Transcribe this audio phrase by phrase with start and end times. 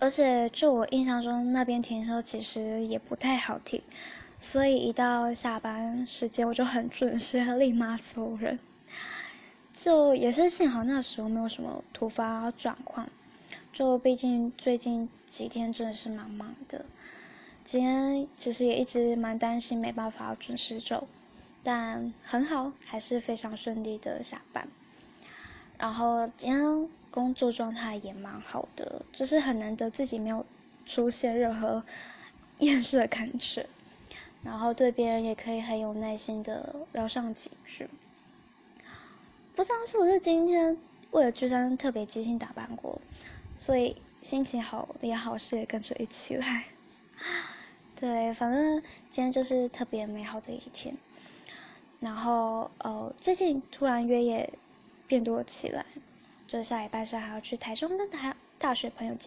[0.00, 3.82] 而且就我印象中，那边停车其实也不太好停，
[4.40, 8.58] 所以一到下班时间，我就很准时，立马走人。
[9.72, 13.08] 就也是幸好那时候没有什么突发状况，
[13.72, 16.84] 就毕竟最近几天真的是蛮忙的。
[17.64, 21.06] 今天其实也一直蛮担心没办法准时走，
[21.62, 24.66] 但很好，还是非常顺利的下班。
[25.76, 30.44] 然后今天工作状态也蛮好的，就是很难得自己没有
[30.86, 31.82] 出现任何
[32.58, 33.66] 厌世的感觉，
[34.42, 37.88] 然后对别人也可以很有耐心的聊上几句。
[39.54, 40.76] 不知道是不是今天
[41.10, 43.00] 为了聚餐特别精心打扮过，
[43.56, 46.66] 所以心情好也好事也跟着一起来。
[47.98, 50.96] 对，反正今天就是特别美好的一天。
[51.98, 54.52] 然后呃，最近突然约也
[55.08, 55.84] 变多起来，
[56.50, 59.26] 这下礼拜是还要去台中跟台大学朋友见。